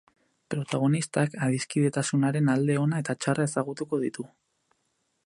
Protagonistak 0.53 1.35
adiskidetasunaren 1.47 2.51
alde 2.55 2.79
ona 2.87 3.05
eta 3.05 3.17
txarra 3.21 3.47
ezagutuko 3.51 4.01
ditu. 4.07 4.31